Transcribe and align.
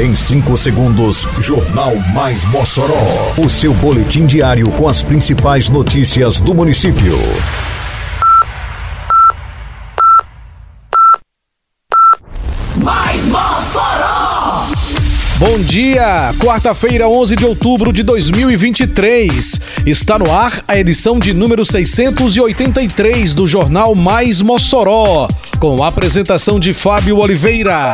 Em 0.00 0.14
5 0.14 0.56
segundos, 0.56 1.26
Jornal 1.40 1.96
Mais 2.14 2.44
Mossoró. 2.44 3.34
O 3.36 3.48
seu 3.48 3.74
boletim 3.74 4.26
diário 4.26 4.70
com 4.70 4.86
as 4.86 5.02
principais 5.02 5.68
notícias 5.68 6.38
do 6.38 6.54
município. 6.54 7.18
Mais 12.76 13.24
Mossoró! 13.26 14.66
Bom 15.36 15.58
dia! 15.62 16.32
Quarta-feira, 16.38 17.08
11 17.08 17.34
de 17.34 17.44
outubro 17.44 17.92
de 17.92 18.04
2023. 18.04 19.60
Está 19.84 20.16
no 20.16 20.32
ar 20.32 20.62
a 20.68 20.78
edição 20.78 21.18
de 21.18 21.34
número 21.34 21.66
683 21.66 23.34
do 23.34 23.48
Jornal 23.48 23.96
Mais 23.96 24.40
Mossoró, 24.42 25.26
com 25.58 25.82
a 25.82 25.88
apresentação 25.88 26.60
de 26.60 26.72
Fábio 26.72 27.18
Oliveira. 27.18 27.92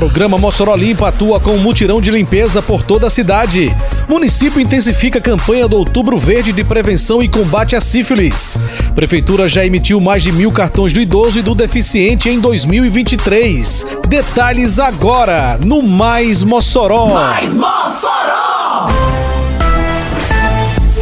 Programa 0.00 0.38
Mossoró 0.38 0.74
Limpa 0.74 1.08
atua 1.08 1.38
com 1.38 1.50
um 1.50 1.58
mutirão 1.58 2.00
de 2.00 2.10
limpeza 2.10 2.62
por 2.62 2.82
toda 2.82 3.06
a 3.06 3.10
cidade. 3.10 3.70
Município 4.08 4.58
intensifica 4.58 5.18
a 5.18 5.22
campanha 5.22 5.68
do 5.68 5.76
Outubro 5.76 6.18
Verde 6.18 6.52
de 6.54 6.64
prevenção 6.64 7.22
e 7.22 7.28
combate 7.28 7.76
à 7.76 7.82
sífilis. 7.82 8.56
Prefeitura 8.94 9.46
já 9.46 9.62
emitiu 9.62 10.00
mais 10.00 10.22
de 10.22 10.32
mil 10.32 10.50
cartões 10.50 10.94
do 10.94 11.02
idoso 11.02 11.40
e 11.40 11.42
do 11.42 11.54
deficiente 11.54 12.30
em 12.30 12.40
2023. 12.40 13.86
Detalhes 14.08 14.80
agora 14.80 15.58
no 15.62 15.82
Mais 15.82 16.42
Mossoró. 16.42 17.08
Mais 17.08 17.54
Mossoró! 17.54 18.39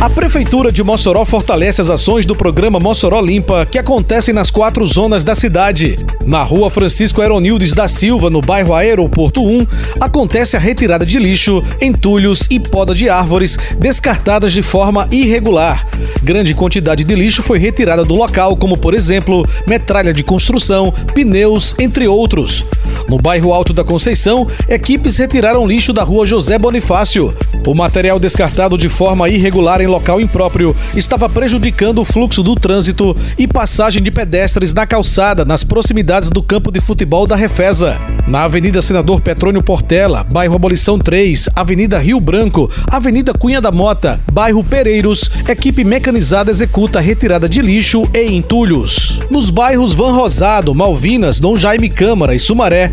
A 0.01 0.09
Prefeitura 0.09 0.71
de 0.71 0.81
Mossoró 0.81 1.25
fortalece 1.25 1.81
as 1.81 1.91
ações 1.91 2.25
do 2.25 2.37
programa 2.37 2.79
Mossoró 2.79 3.21
Limpa, 3.21 3.67
que 3.67 3.79
acontecem 3.79 4.33
nas 4.33 4.49
quatro 4.49 4.87
zonas 4.87 5.25
da 5.25 5.35
cidade. 5.35 5.99
Na 6.25 6.45
rua 6.45 6.71
Francisco 6.71 7.21
Aeronildes 7.21 7.75
da 7.75 7.89
Silva, 7.89 8.31
no 8.31 8.41
bairro 8.41 8.75
Aeroporto 8.75 9.45
1, 9.45 9.67
acontece 9.99 10.57
a 10.57 10.61
retirada 10.61 11.05
de 11.05 11.19
lixo, 11.19 11.65
entulhos 11.81 12.47
e 12.49 12.61
poda 12.61 12.95
de 12.95 13.09
árvores 13.09 13.59
descartadas 13.77 14.53
de 14.53 14.63
forma 14.63 15.09
irregular. 15.11 15.85
Grande 16.23 16.55
quantidade 16.55 17.03
de 17.03 17.15
lixo 17.17 17.43
foi 17.43 17.59
retirada 17.59 18.05
do 18.05 18.15
local, 18.15 18.57
como 18.57 18.79
por 18.79 18.95
exemplo, 18.95 19.45
metralha 19.67 20.13
de 20.13 20.23
construção, 20.23 20.95
pneus, 21.13 21.75
entre 21.77 22.07
outros. 22.07 22.65
No 23.09 23.17
bairro 23.17 23.55
Alto 23.55 23.73
da 23.73 23.83
Conceição, 23.83 24.47
equipes 24.69 25.17
retiraram 25.17 25.67
lixo 25.67 25.95
da 25.95 26.05
rua 26.05 26.27
José 26.27 26.59
Bonifácio. 26.59 27.35
O 27.67 27.75
material 27.75 28.21
descartado 28.21 28.77
de 28.77 28.91
forma 28.91 29.31
irregular 29.31 29.81
em 29.81 29.87
local 29.87 30.21
impróprio 30.21 30.77
estava 30.95 31.27
prejudicando 31.27 32.03
o 32.03 32.05
fluxo 32.05 32.43
do 32.43 32.55
trânsito 32.55 33.17
e 33.39 33.49
passagem 33.49 34.03
de 34.03 34.11
pedestres 34.11 34.75
na 34.75 34.87
calçada 34.87 35.43
nas 35.43 35.65
proximidades 35.65 36.29
do 36.29 36.43
campo 36.43 36.71
de 36.71 36.81
futebol 36.81 37.27
da 37.27 37.35
Refesa. 37.35 37.99
Na 38.27 38.43
Avenida 38.43 38.83
Senador 38.83 39.23
Petrônio 39.23 39.63
Portela, 39.63 40.23
bairro 40.31 40.55
Abolição 40.55 40.99
3, 40.99 41.49
Avenida 41.57 41.99
Rio 41.99 42.21
Branco, 42.21 42.71
Avenida 42.91 43.33
Cunha 43.33 43.61
da 43.61 43.73
Mota, 43.73 44.21
bairro 44.31 44.63
Pereiros, 44.63 45.31
equipe 45.49 45.83
mecanizada 45.83 46.51
executa 46.51 46.99
a 46.99 47.03
retirada 47.03 47.49
de 47.49 47.63
lixo 47.63 48.03
e 48.13 48.31
entulhos. 48.31 49.19
Nos 49.31 49.49
bairros 49.49 49.95
Van 49.95 50.13
Rosado, 50.13 50.75
Malvinas, 50.75 51.41
Dom 51.41 51.57
Jaime 51.57 51.89
Câmara 51.89 52.35
e 52.35 52.39
Sumaré 52.39 52.93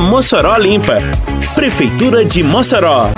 Mossoró 0.00 0.56
limpa. 0.56 0.98
Prefeitura 1.54 2.24
de 2.24 2.42
Mossoró. 2.42 3.10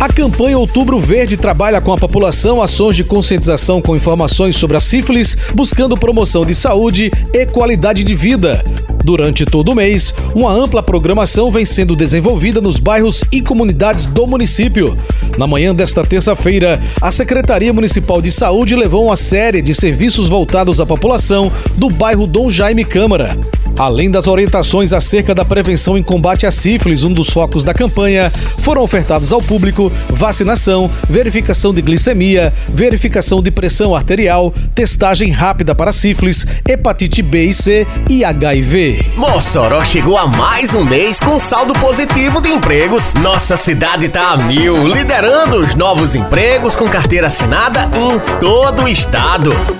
A 0.00 0.08
campanha 0.08 0.58
Outubro 0.58 0.98
Verde 0.98 1.36
trabalha 1.36 1.80
com 1.80 1.92
a 1.92 1.98
população 1.98 2.62
ações 2.62 2.96
de 2.96 3.04
conscientização 3.04 3.82
com 3.82 3.94
informações 3.94 4.56
sobre 4.56 4.76
a 4.76 4.80
sífilis, 4.80 5.36
buscando 5.54 5.96
promoção 5.96 6.44
de 6.44 6.54
saúde 6.54 7.10
e 7.34 7.46
qualidade 7.46 8.02
de 8.02 8.14
vida. 8.14 8.64
Durante 9.04 9.44
todo 9.44 9.72
o 9.72 9.74
mês, 9.74 10.14
uma 10.34 10.52
ampla 10.52 10.82
programação 10.82 11.50
vem 11.50 11.66
sendo 11.66 11.94
desenvolvida 11.94 12.60
nos 12.60 12.78
bairros 12.78 13.22
e 13.30 13.42
comunidades 13.42 14.06
do 14.06 14.26
município. 14.26 14.96
Na 15.36 15.46
manhã 15.46 15.74
desta 15.74 16.04
terça-feira, 16.04 16.82
a 17.00 17.10
Secretaria 17.10 17.72
Municipal 17.72 18.22
de 18.22 18.32
Saúde 18.32 18.74
levou 18.74 19.06
uma 19.06 19.16
série 19.16 19.60
de 19.60 19.74
serviços 19.74 20.28
voltados 20.28 20.80
à 20.80 20.86
população 20.86 21.52
do 21.76 21.88
bairro 21.88 22.26
Dom 22.26 22.48
Jaime 22.48 22.84
Câmara. 22.84 23.36
Além 23.80 24.10
das 24.10 24.26
orientações 24.26 24.92
acerca 24.92 25.34
da 25.34 25.42
prevenção 25.42 25.96
em 25.96 26.02
combate 26.02 26.44
à 26.44 26.50
sífilis, 26.50 27.02
um 27.02 27.14
dos 27.14 27.30
focos 27.30 27.64
da 27.64 27.72
campanha, 27.72 28.30
foram 28.58 28.82
ofertados 28.82 29.32
ao 29.32 29.40
público 29.40 29.90
vacinação, 30.10 30.90
verificação 31.08 31.72
de 31.72 31.80
glicemia, 31.80 32.52
verificação 32.68 33.42
de 33.42 33.50
pressão 33.50 33.94
arterial, 33.96 34.52
testagem 34.74 35.30
rápida 35.30 35.74
para 35.74 35.94
sífilis, 35.94 36.46
hepatite 36.68 37.22
B 37.22 37.46
e 37.46 37.54
C 37.54 37.86
e 38.06 38.22
HIV. 38.22 39.02
Mossoró 39.16 39.82
chegou 39.82 40.18
a 40.18 40.26
mais 40.26 40.74
um 40.74 40.84
mês 40.84 41.18
com 41.18 41.40
saldo 41.40 41.72
positivo 41.72 42.42
de 42.42 42.50
empregos. 42.50 43.14
Nossa 43.14 43.56
cidade 43.56 44.10
tá 44.10 44.32
a 44.32 44.36
mil, 44.36 44.86
liderando 44.86 45.56
os 45.56 45.74
novos 45.74 46.14
empregos 46.14 46.76
com 46.76 46.86
carteira 46.86 47.28
assinada 47.28 47.88
em 47.96 48.18
todo 48.40 48.82
o 48.82 48.88
estado. 48.88 49.79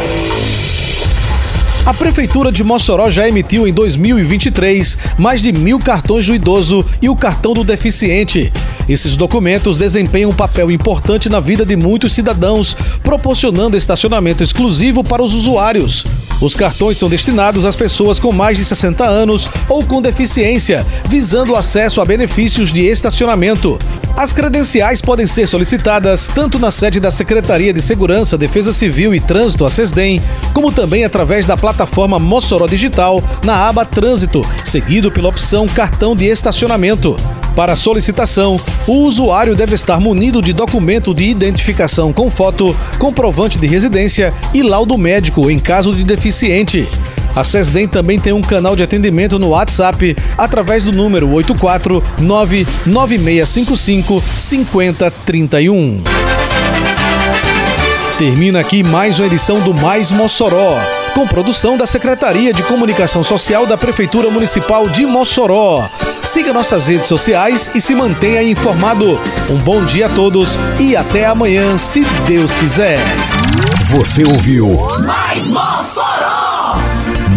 A 1.83 1.95
Prefeitura 1.95 2.51
de 2.51 2.63
Mossoró 2.63 3.09
já 3.09 3.27
emitiu 3.27 3.67
em 3.67 3.73
2023 3.73 4.99
mais 5.17 5.41
de 5.41 5.51
mil 5.51 5.79
cartões 5.79 6.27
do 6.27 6.35
idoso 6.35 6.85
e 7.01 7.09
o 7.09 7.15
cartão 7.15 7.53
do 7.53 7.63
deficiente. 7.63 8.53
Esses 8.87 9.15
documentos 9.15 9.79
desempenham 9.79 10.29
um 10.29 10.33
papel 10.33 10.69
importante 10.69 11.27
na 11.27 11.39
vida 11.39 11.65
de 11.65 11.75
muitos 11.75 12.13
cidadãos, 12.13 12.77
proporcionando 13.03 13.75
estacionamento 13.75 14.43
exclusivo 14.43 15.03
para 15.03 15.23
os 15.23 15.33
usuários. 15.33 16.05
Os 16.39 16.55
cartões 16.55 16.99
são 16.99 17.09
destinados 17.09 17.65
às 17.65 17.75
pessoas 17.75 18.19
com 18.19 18.31
mais 18.31 18.59
de 18.59 18.65
60 18.65 19.03
anos 19.03 19.49
ou 19.67 19.83
com 19.83 20.01
deficiência, 20.01 20.85
visando 21.09 21.55
acesso 21.55 21.99
a 21.99 22.05
benefícios 22.05 22.71
de 22.71 22.85
estacionamento. 22.85 23.79
As 24.15 24.33
credenciais 24.33 25.01
podem 25.01 25.25
ser 25.25 25.47
solicitadas 25.47 26.27
tanto 26.27 26.59
na 26.59 26.69
sede 26.69 26.99
da 26.99 27.09
Secretaria 27.09 27.73
de 27.73 27.81
Segurança, 27.81 28.37
Defesa 28.37 28.71
Civil 28.71 29.15
e 29.15 29.19
Trânsito, 29.19 29.65
a 29.65 29.69
SESDEM, 29.69 30.21
como 30.53 30.71
também 30.71 31.03
através 31.03 31.45
da 31.45 31.57
plataforma 31.57 32.19
Mossoró 32.19 32.67
Digital 32.67 33.23
na 33.43 33.67
aba 33.67 33.85
Trânsito, 33.85 34.41
seguido 34.63 35.11
pela 35.11 35.29
opção 35.29 35.65
Cartão 35.67 36.15
de 36.15 36.25
Estacionamento. 36.25 37.15
Para 37.55 37.75
solicitação, 37.75 38.59
o 38.87 39.03
usuário 39.03 39.55
deve 39.55 39.75
estar 39.75 39.99
munido 39.99 40.41
de 40.41 40.53
documento 40.53 41.13
de 41.13 41.23
identificação 41.23 42.13
com 42.13 42.29
foto, 42.29 42.75
comprovante 42.97 43.59
de 43.59 43.67
residência 43.67 44.33
e 44.53 44.61
laudo 44.61 44.97
médico 44.97 45.49
em 45.49 45.59
caso 45.59 45.93
de 45.93 46.03
deficiente. 46.03 46.87
A 47.35 47.43
SESDEM 47.43 47.87
também 47.87 48.19
tem 48.19 48.31
um 48.33 48.41
canal 48.41 48.75
de 48.75 48.83
atendimento 48.83 49.39
no 49.39 49.47
WhatsApp 49.49 50.15
através 50.37 50.83
do 50.83 50.91
número 50.91 51.27
8499655 51.29 54.21
5031. 54.21 56.03
Termina 58.17 58.59
aqui 58.59 58.83
mais 58.83 59.17
uma 59.17 59.25
edição 59.25 59.61
do 59.61 59.73
Mais 59.73 60.11
Mossoró, 60.11 60.77
com 61.15 61.25
produção 61.25 61.77
da 61.77 61.87
Secretaria 61.87 62.53
de 62.53 62.61
Comunicação 62.63 63.23
Social 63.23 63.65
da 63.65 63.77
Prefeitura 63.77 64.29
Municipal 64.29 64.89
de 64.89 65.07
Mossoró. 65.07 65.89
Siga 66.21 66.53
nossas 66.53 66.87
redes 66.87 67.07
sociais 67.07 67.71
e 67.73 67.81
se 67.81 67.95
mantenha 67.95 68.43
informado. 68.43 69.19
Um 69.49 69.57
bom 69.57 69.83
dia 69.85 70.05
a 70.05 70.09
todos 70.09 70.55
e 70.79 70.95
até 70.95 71.25
amanhã, 71.25 71.75
se 71.77 72.01
Deus 72.27 72.53
quiser. 72.53 72.99
Você 73.85 74.23
ouviu 74.23 74.67
Mais 75.05 75.47
Mossoró! 75.47 76.50